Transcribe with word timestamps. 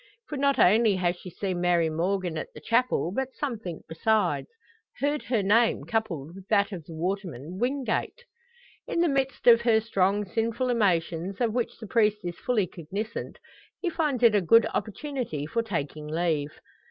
For 0.29 0.35
not 0.35 0.57
only 0.57 0.95
has 0.95 1.15
she 1.17 1.29
seen 1.29 1.61
Mary 1.61 1.87
Morgan 1.87 2.35
at 2.35 2.51
the 2.55 2.59
chapel, 2.59 3.11
but 3.15 3.35
something 3.35 3.81
besides 3.87 4.47
heard 4.97 5.21
her 5.25 5.43
name 5.43 5.83
coupled 5.83 6.33
with 6.33 6.47
that 6.47 6.71
of 6.71 6.85
the 6.85 6.93
waterman, 6.95 7.59
Wingate. 7.59 8.25
In 8.87 9.01
the 9.01 9.07
midst 9.07 9.45
of 9.45 9.61
her 9.61 9.79
strong, 9.79 10.25
sinful 10.25 10.69
emotions, 10.71 11.39
of 11.39 11.53
which 11.53 11.77
the 11.77 11.85
priest 11.85 12.17
is 12.23 12.39
fully 12.39 12.65
cognisant, 12.65 13.37
he 13.79 13.91
finds 13.91 14.23
it 14.23 14.33
a 14.33 14.41
good 14.41 14.65
opportunity 14.73 15.45
for 15.45 15.61
taking 15.61 16.07
leave. 16.07 16.49